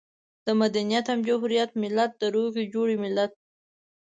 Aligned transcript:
د 0.45 0.47
مدنيت 0.61 1.05
او 1.13 1.19
جمهوريت 1.27 1.71
ملت، 1.83 2.11
د 2.21 2.23
روغې 2.35 2.63
جوړې 2.73 2.95
ملت. 3.03 3.31